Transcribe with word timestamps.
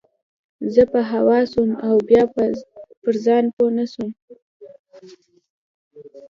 زه 0.73 0.83
په 0.91 0.99
هوا 1.11 1.39
سوم 1.51 1.71
او 1.87 1.95
بيا 2.09 2.23
پر 3.03 3.13
ځان 3.25 3.45
پوه 3.55 3.69
نه 3.77 3.85
سوم. 3.91 4.11